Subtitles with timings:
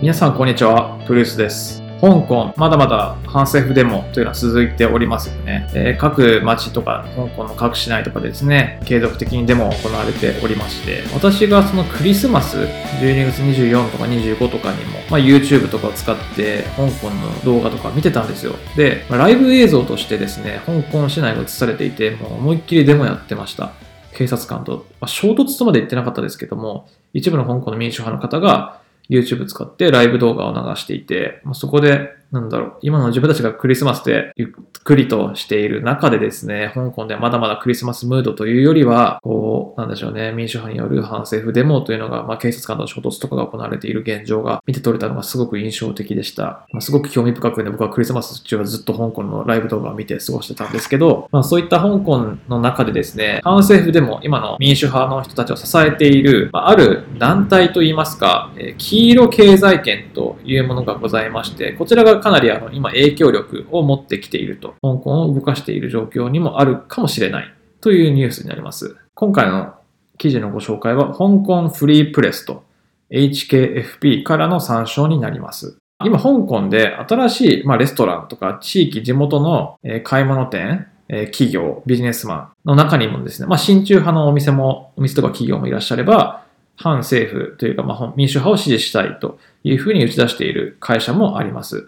[0.00, 1.82] 皆さんこんにちは、トゥルースです。
[2.00, 5.70] 香港、まだまだ反政府デモというのは続いておりますよね。
[5.74, 12.56] えー各町とか、香港の各市内とかですね、継続的にデモが行われておりまして、私がそのクリスマス、
[13.02, 18.54] 12月24とか25とかにも、まあ、YouTube とかを使って、香港の動画とか見てたんですよ。
[18.78, 23.72] で、まあライブ映像としてですね、香港市内が映されていて、もう思いっきりデモやってました。
[24.14, 28.80] 警察官と、まあ、衝突とまで言ってなかったですけども、一部の香港の民主派の方が
[29.10, 34.48] YouTube 使ってライブ動画を流していて、まあそこで、なんだろう、今の自分たちがクリスマスでゆっ
[34.84, 46.66] くりとしている中でですね、香港ではまだまだクリスマスムードというよりは、こう、なんでしょうね、民主派による反政府デモというのが、まあ警察官の衝突とかが行われている現状が見て取れたのがすごく印象的でした。
[46.72, 68.96] まあ、すごく興味深くね、僕はクリスマス中はずっと香港のライブ動画を見て過ごしてたんですけど、まあそういった香港の中でですね、反政府デモ、今の民主派の人たちを支えている、まあ、ある団体といいますか、えー黄色経済圏というものがございまして、こちらがかなりあの今影響力を持ってきていると、香港を動かしている状況にもあるかもしれないというニュースになります。
[69.14, 69.74] 今回の
[70.18, 72.64] 記事のご紹介は、香港フリープレスと
[73.10, 75.76] HKFP からの参照になります。
[76.04, 86.44] 今、香港で新しい、ま、レストランとか地域、地元の、え買い物店、え企業、ビジネスマンの中にもですね、まあ、親中派のお店も、お店とか企業もいらっしゃれば、
[86.76, 91.86] 反政府というか、まあ、民主派を支持したいというふうに打ち出している会社もあります。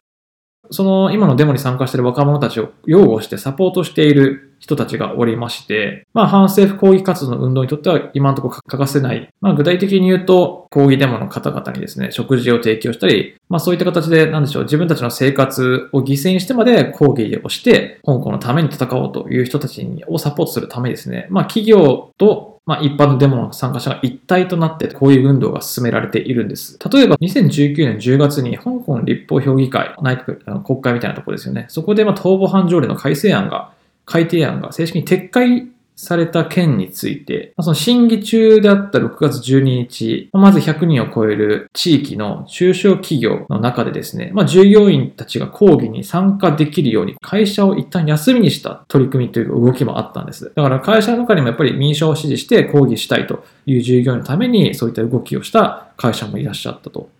[0.72, 9.28] その今のデモに参加している若者たちを擁護してサポートしている人たちがおりまして、まあ反政府抗議活動の運動にとっては今のところ欠かせない。
[9.40, 26.78] まあ具体的に言うと、抗議デモの方々にですね、食事を提供したり、まあそういった形で、なんでしょう、自分たちの生活を犠牲にしてまで抗議をして、香港のために戦おうという人たちをサポートするためですね、まあ企業とまあ、一般のデモの参加者が一体となってこういう運動が進められているんです。
[26.92, 31.66] 例えば2019年10月に香港立法評議会、内閣国会みたいなところですよね。
[31.68, 33.72] そこでまあ逃亡犯条例の改正案が、
[34.04, 50.52] 改定案が正式に撤回された件について、その審議中であった6月12日、まず100人を超える地域の中小企業の中でですね、まあ、従業員たちが抗議に参加できるように会社を一旦休みにした取り組みという動きもあったんです。
[50.54, 57.10] だから会社の中にもやっぱり民主を支持して抗議したいという従業員のためにそういった動きをした会社もいらっしゃったと。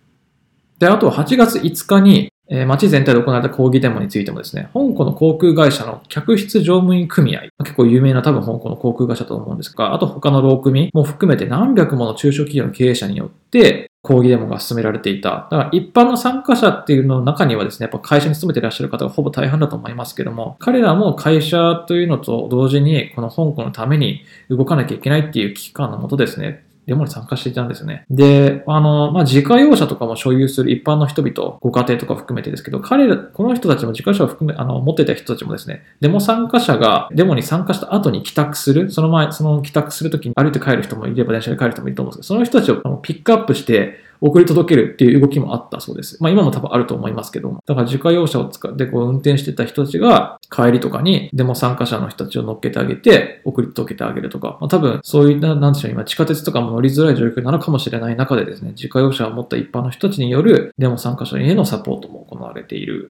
[0.81, 15.49] で、あと8月5日に、えー街全体で行われた抗議デモについてもですね、香港の航空会社の客室乗務員組合、結構有名な多分香港の航空会社だと思うんですが、あと他の労組も含めて何百もの中小企業の経営者によって抗議デモが進められていた。
[15.51, 28.05] だから一般の参加者っていうのの中にはですね、やっぱ会社に勤めていらっしゃる方がほぼ大半だと思いますけども、彼らも会社というのと同時にこの香港のために動かなきゃいけないっていう危機感のもとですね、デモに参加していたんですね。
[28.11, 46.17] で、あの、まあ、自家用車とかも所有する一般の人々、ご家庭とか含めてですけど、彼ら、この人たちも自家用車を含め、あの、持ってた人たちもですね、デモ参加者がデモに参加した後に帰宅する、その前、その帰宅するときに歩いて帰る人もいれば電車で帰る人もいると思うんですけど、その人たちをピックアップして、送り届けるっていう動きもあったそうです。
[46.23, 47.61] まあ今も多分あると思いますけども。
[47.67, 63.09] だから自家用車を使ってこう運転してた人たちが帰りとかにデモ参加者の人たちを乗っけてあげて送り届けてあげるとか、まあ多分そういった、なんでしょう、今地下鉄とかも乗りづらい状況なのかもしれない中でですね、自家用車を持った一般の人たちによるデモ参加者へのサポートも行われている。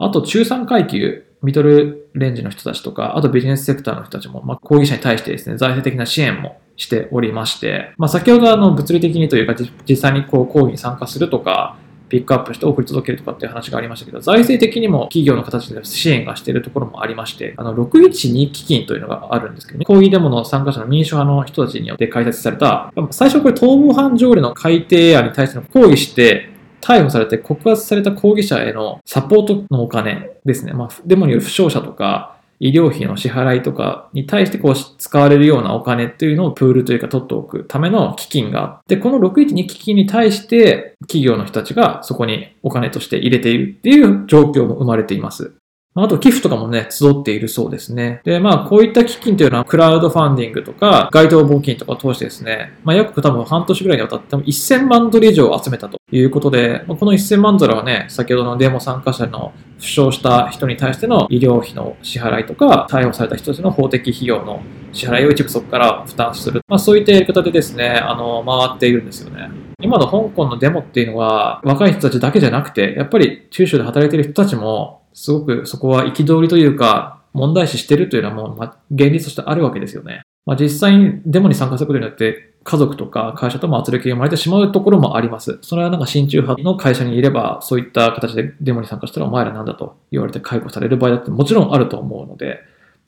[0.00, 9.54] あと中産階級、ミドルレンジの人たちとか、あとビジネスセクターの人たちも、まあ、抗議者に対してですね、財政的な支援もしておりまして、まあ、先ほどあの物理的にというか、
[9.88, 11.76] 実際にこう抗議に参加するとか、
[12.08, 26.50] ピックアップして送り届けるとかっていう話がありましたけど、財政的にも企業の形で支援がしているところもありまして、あの、612基金というのがあるんですけど、ね、抗議デモの参加者の民主派の人たちによって開設された、最初これ逃亡犯条例の改定案に対しての抗議して、
[26.80, 30.72] 逮捕されて告発された抗議者へのサポートのお金ですね。
[30.72, 45.52] まあ、デモによる負傷者とか、医療費の支払いとかに対してこう使われるようなお金というのをプールというか取っておくための基金があって、この612基金に対して企業の人たちがそこにお金として入れているっていう状況も生まれています。
[45.94, 48.20] あと寄付とかもね、集っているそうですね。
[48.24, 64.62] で、まあこういった基金というのはクラウドファンディングとか街頭募金とかを通してですね、まあ約多分半年ぐらいにわたって1000万ドル以上集めたということで、まあこの1000万ドルはね、先ほどのデモ参加者の負傷した人に対しての医療費の支払いとか、逮捕された人たちの法的費用の
[64.92, 66.60] 支払いを一部そこから負担する。
[66.68, 69.50] まあそういったやり方でですね、あの、回っているんですよね。
[69.80, 80.22] 今の香港のデモっていうのは、若い人たちだけじゃなくて、やっぱり中小で働いている人たちも、すごくそこは憤りというか、問題視してるというのはもう、ま、現実としてあるわけですよね。
[80.46, 85.58] まあ、実際にデモに参加することによって、家族とか会社とも圧力が生まれてしまうところもあります。
[85.62, 92.60] それはなんか親中派の会社にいれば、そういった形でデモに参加したらお前らなんだと言われて解雇される場合だってもちろんあると思うので、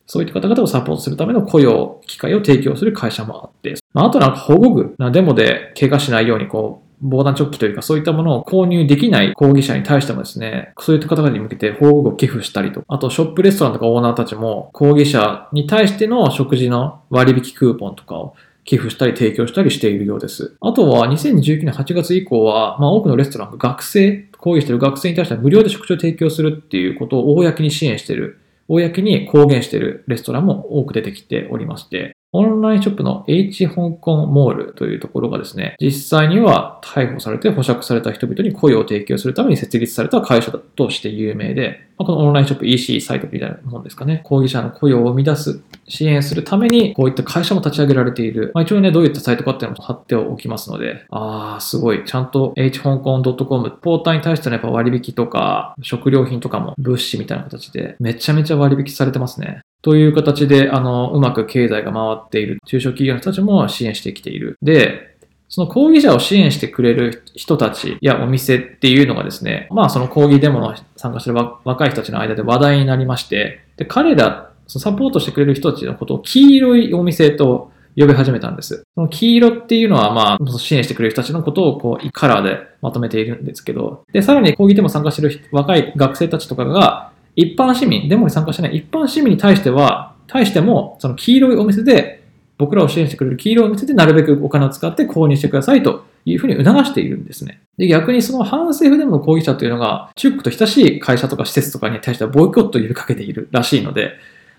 [0.07, 20.57] そういった方々をサポートするための雇用、機会を提供する会社もあって、まあ、あとなんか保護具なデモで怪我しないようにこう、防弾チョッキというかそういったものを購入できない抗議者に対してもですね、そういった方々に向けて保護具を寄付したりと、あとショップレストランとかオーナーたちも抗議者に対しての食事の割引クーポンとかを寄付したり提供したりしているようです。
[20.61, 28.39] あとは2019年8月以降は、まあ、多くのレストランが学生、抗議している学生に対しては無料で食事を提供するっていうことを公に支援している、
[28.69, 48.53] 公に公言しているレストランも多く出てきておりまして、オンラインショップの H 香港モールというところがですね、実際には逮捕されて保釈された人々に雇用を提供するために設立された会社として有名で、まこのオンラインショップ EC サイトみたいなもんですかね、抗議者の雇用を生み出す、支援するためにこういった会社も立ち上げられている。
[48.55, 52.05] まあ、一応ね、どういったサイトかっていうのも貼っておきますので、あー、すごい。
[52.05, 59.63] ちゃんと hhongkong.com、ポーターに対してのやっぱ割引とか、食料品とかも物資みたいな形でめちゃめちゃ割引されてますね。
[59.83, 64.59] という形で、あの、うまく経済が回っている中小企業の人たちも支援してきている。
[64.63, 65.17] で、
[65.49, 78.85] その抗議者を支援してくれる人たちやお店っていうのがですね、まあその抗議デモの参加してる若い人たちの間で話題になりまして、で、彼ら、そのサポートしてくれる人たちのことを黄色いお店と呼び始めたんです。
[78.95, 92.21] その黄色っていうのは、まあ、支援してくれる人たちのことを、こう、カラーでまとめているんですけど、で、さらに抗議デモ参加してる若い学生たちとかが、一般市民、デモに参加してない一般市民に対しては、対しても、その黄色いお店で、
[92.59, 97.63] 僕らを支援してくれる黄色いお店でなるべくお金を使って購入してくださいというふうに促しているんですね。
[97.79, 104.13] で、逆にその反政府デモの抗議者というのが、中国と親しい会社とか施設とかに対してはボイコットを呼びかけているらしいので、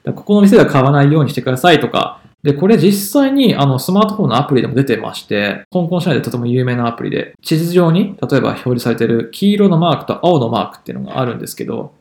[0.04, 11.94] ここの店では買わないようにしてくださいとか、で、これ実際にあのスマートフォンのアプリでも出てまして、香港市内でとても有名なアプリで、地図上に例えば表示されている黄色のマークと青のマークっていうのがあるんですけど、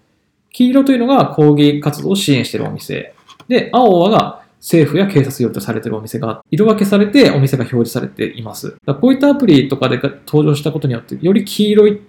[0.53, 3.15] 黄色というのが抗議活動を支援しているお店。
[3.49, 8.77] で、青が政府や警察用とされているお店が色分けされてお店が表示されています。
[9.01, 12.01] こういったアプリとかで登場したことによって、より黄色い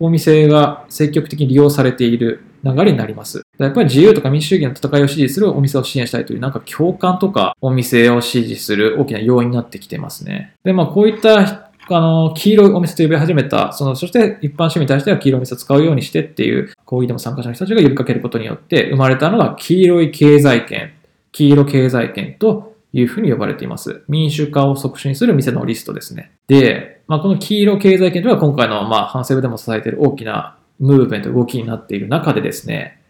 [0.00, 3.42] お店が積極的に利用されている流れになります。
[3.58, 10.54] やっぱり自由とか民主主義の戦いを支持するお店を支援したいというなんか共感とかお店を支持する大きな要因になってきてますね。
[10.64, 20.92] で、まあこういったあの、黄色いお店と呼び始めた、その、そして一般市民に対しては黄色いお店を使うようにしてっていう抗議でも参加者の人たちが呼びかけることによって生まれたのが黄色い経済圏、
[21.32, 24.02] 黄色経済圏というふうに呼ばれています。
[24.08, 26.32] 民主化を促進する店のリストですね。
[26.48, 33.00] で、まあ、この黄色経済圏というのは今回の、まあ、反政府でも支えている大きなムーブメント、動きになっている中でですね、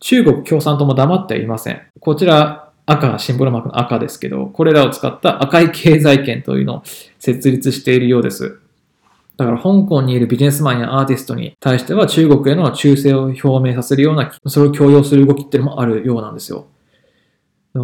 [0.00, 1.82] 中国共産党も黙っていません。
[2.00, 6.82] こちら、赤、シンボルマークの赤ですけど、これらを使った赤い経済圏というのを
[7.18, 8.58] 設立しているようです。
[9.36, 16.66] だから香港にいるビジネスマンやアーティストに対しては中国への忠誠を表明させるような、それを強要する動きっていうのもあるようなんですよ。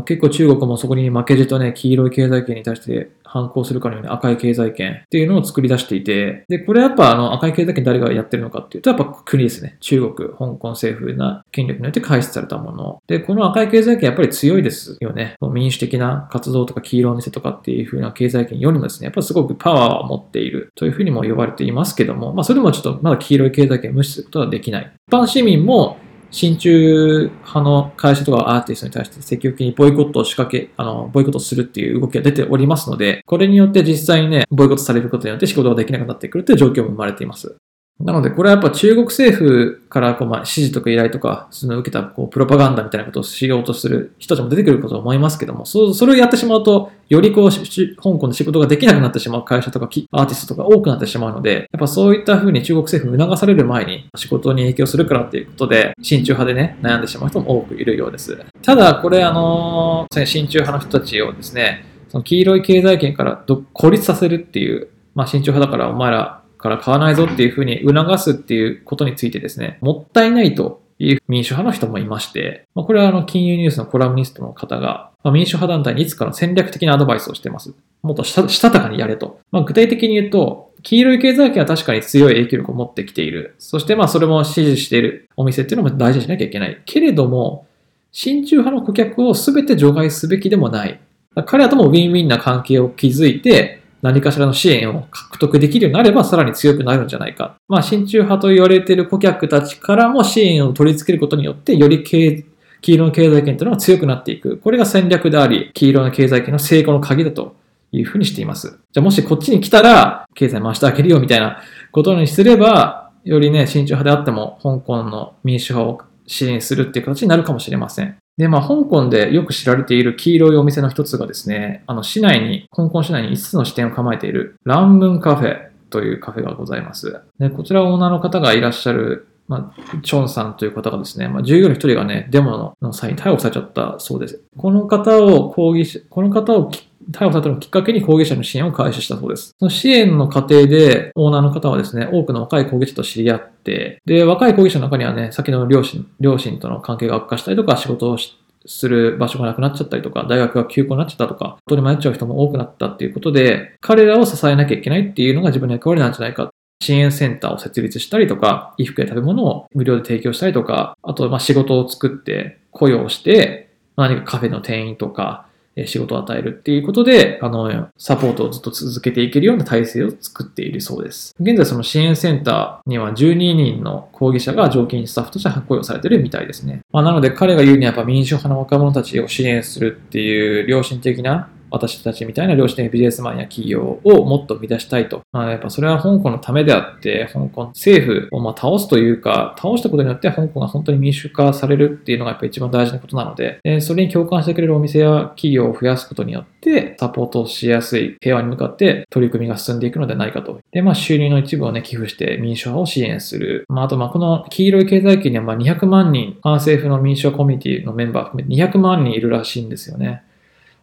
[0.07, 9.77] 結構中国もそこに負けじとね、黄色い経済圏に対して反抗するかのように赤い経済圏っていうのを作り出していて、で、これやっぱあの赤い経済圏誰がやってるのかっていうと、やっぱ国ですね。
[9.81, 13.03] 中国、香港政府な権力によって開始されたもの。
[13.07, 15.35] で、この赤い経済圏やっぱり強いですよね。
[15.53, 24.93] 民主的な活動とか黄色い店とかっていう風な経済圏よりもですね、やっぱすごくパワーを持っているというふうにも呼ばれていますけども、まあそれもちょっとまだ黄色い経済圏無視することはできない。
[25.09, 25.99] 一般市民も
[26.35, 37.57] 親中派の会社とかアーティストに対して積極的にボイコットを仕掛け、あの、ボイコットするっていう動きが出ておりますので、これによって実際にね、ボイコットされることによって仕事ができなくなってくるという状況も生まれています。
[38.01, 58.37] なので、これはやっぱ中国政府からこう、まあ、指示とか依頼とか、その受けたこうプロパガンダみたいなことをしようとする人たちも出てくること思いますけども、そそれをやってしまうと、よりこう、香港で仕事ができなくなってしまう会社とかアーティストとか多くなってしまうので、やっぱそういった風に中国政府促される前に仕事に影響するからっていうことで、親中派でね、悩んでしまう人も多くいるようです。
[58.63, 77.75] ただ、これあの、親中派の人たちをですね、その黄色い経済圏から孤立させるっていう、まあ、親中派だからお前らから買わないぞっていうふうに促すっていうことについてですね、もったいないという民主派の人もいまして、まあ、これはあの金融ニュースのコラムニストの方が、まあ、民主派団体にいつかの戦略的なアドバイスをしています。
[78.01, 79.41] もっとしたたかにやれと。
[79.53, 83.57] まあ、具体的に言うと、黄色い経済圏は確かに強い影響力を持ってきている。
[83.59, 86.81] そしてまあそれも支持しているお店っていうのも大事にしなきゃいけない。
[86.87, 87.67] けれども、
[88.11, 90.99] 親中派の顧客を全て除外すべきでもない。
[91.47, 97.55] 彼らともウィンウィンな関係を築いて、何かしらの支援を獲得できるようになればさらに強くなるんじゃないか。
[97.69, 102.45] まあ、親中派と言われている顧客たちからも支援を取り付けることによって、より黄
[102.83, 104.59] 色の経済圏というのが強くなっていく。
[104.59, 107.57] これが戦略であり、黄色の経済圏の成功の鍵だと
[107.93, 108.79] いうふうにしています。
[108.93, 118.19] じゃあもしこっちに来たら、経済回してあげるよみたいなことにすれば、よりね、親中派であっても、香港の民主派を支援するっていう形になるかもしれません。
[118.37, 127.21] で、まあ、香港でよく知られている黄色いお店の一つがですね、あの、市内に、香港市内に5つの支店を構えている、ランムンカフェというカフェがございます。
[127.39, 134.43] で、こちらオーナーの方がいらっしゃる、まあ、チョンさんという方がですね、まあ、従業員の一人がね、デモの際に逮捕されちゃったそうです。
[134.57, 136.71] この方を抗議し、この方を
[137.11, 139.55] 逮捕されたのをきっかけに抗議者の支援を開始したそうです。
[139.59, 156.51] その支援の過程で、オーナーの方はですね、多くの若い抗議者と知り合って、で、若い抗議者の中にはね、先の両親、両親との関係が悪化したりとか、仕事をしする場所がなくなっちゃったりとか、大学が休校になっちゃったとか、本当に迷っちゃう人も多くなったっていうことで、彼らを支えなきゃいけないっていうのが自分の役割なんじゃないか。
[156.81, 165.47] 支援センターを設立したりとか、衣服や食べ物を無料で提供したりとか、あと、ま仕事を作って雇用して、何かカフェの店員とか、
[165.87, 171.35] 仕事を与えるっていうことで、あの、サポートをずっと続けていけるような体制を作っているそうです。
[171.41, 176.83] 現在その支援センターには12人の抗議者が常勤スタッフとして雇用されているみたいですね。
[176.93, 185.23] まあ、なので彼が言うにはやっぱ民主派の若者たちを支援するっていう良心的な私たちみたいな良心的ビジネスマンや企業をもっと生み出したいと。
[185.33, 200.61] まあ、やっぱそれは香港のためであって、香港政府をまあ倒すというか、倒したことによって香港が本当に民主化されるっていうのがやっぱ一番大事なことなので、でそれに共感してくれるお店や企業を増やすことによって、サポートしやすい平和に向かって取り組みが進んでいくのではないかと。
[200.71, 203.65] で、まあ収入の一部をね、寄付して民主派を支援する。
[203.69, 210.23] まああと、まあこの黄色い経済圏にはまあ200万人、反政府の民主派コミュニティのメンバー含めて200万人いるらしいんですよね。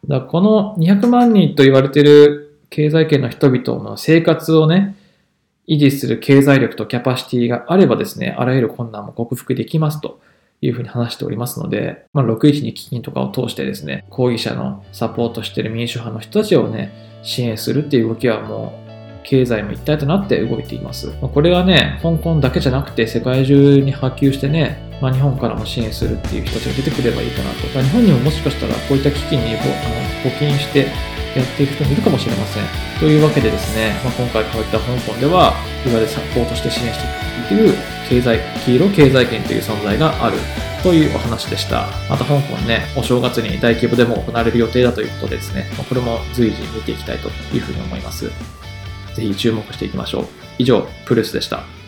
[0.07, 4.95] だこの200万人と言われている経済圏の人々の生活をね、
[5.67, 10.19] 維持する経済力とキャパシティがあればですね、あらゆる困難も克服できますと
[10.61, 16.91] いうふうに話しておりますので、まあ、612基金とかを通してですね、抗議者のサポートしている民主派の人たちをね、
[17.23, 18.91] 支援するっていう動きはもう、
[19.23, 21.11] 経済も一体となって動いています。
[21.21, 27.67] これはね、香港だけじゃなくて世界中に波及してね、まあ、日本からも支援するっていう人たちが出てくればいいかなと。
[27.73, 29.63] まあ日本にももしかしたらこういった基金にあの
[30.23, 30.87] 募金して
[31.35, 32.63] やっていく人もいるかもしれません。
[32.99, 35.53] というわけでですね、まあ、今回こういった香港では、
[35.85, 37.05] いわゆるサポートして支援して
[37.55, 37.73] いける
[38.07, 40.37] 経済、黄色経済圏という存在がある
[40.83, 41.87] というお話でした。
[42.07, 48.25] また香港ね、お正月に大規模デモが行われる予定だということでですね、まこれも随時見ていきたいというふうに思います。
[49.15, 50.25] ぜひ注目していきましょう。
[50.59, 51.80] 以上、プルスでした。